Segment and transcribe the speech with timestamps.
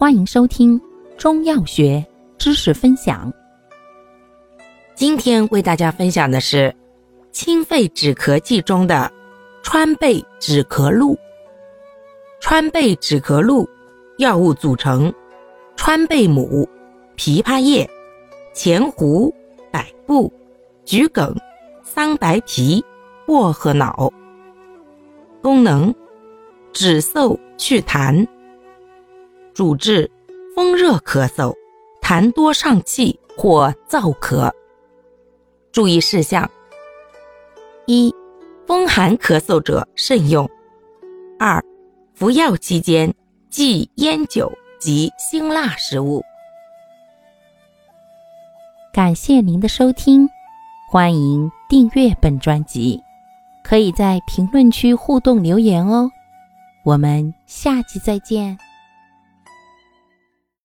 [0.00, 0.80] 欢迎收听
[1.16, 2.06] 中药学
[2.38, 3.32] 知识分享。
[4.94, 6.72] 今天为大家分享的是
[7.32, 9.10] 清肺止咳剂中的
[9.60, 11.18] 川贝止咳露。
[12.40, 13.68] 川贝止咳露
[14.18, 15.12] 药物组成：
[15.74, 16.68] 川贝母、
[17.16, 17.90] 枇杷叶、
[18.54, 19.34] 前胡、
[19.72, 20.32] 百部、
[20.84, 21.34] 桔梗、
[21.82, 22.84] 桑白皮、
[23.26, 24.12] 薄荷脑。
[25.42, 25.92] 功能：
[26.72, 28.24] 止嗽祛痰。
[29.58, 30.08] 主治
[30.54, 31.52] 风热咳嗽、
[32.00, 34.52] 痰多上气或燥咳。
[35.72, 36.48] 注意事项：
[37.84, 38.14] 一、
[38.68, 40.46] 风寒咳嗽者慎用；
[41.40, 41.60] 二、
[42.14, 43.12] 服药期间
[43.50, 44.48] 忌烟酒
[44.78, 46.22] 及辛辣食物。
[48.92, 50.28] 感谢您的收听，
[50.88, 53.02] 欢迎订阅本专辑，
[53.64, 56.08] 可以在评论区互动留言哦。
[56.84, 58.56] 我们下期再见。